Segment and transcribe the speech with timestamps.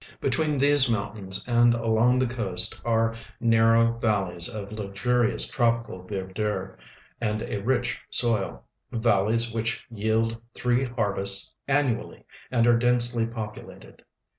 [0.19, 6.75] Between these mountains and along the coast are narrow val leys of luxurious troi)ical verdure
[7.21, 14.03] and a rich soil— valleys which yield three harve.sts annually and are densely populated.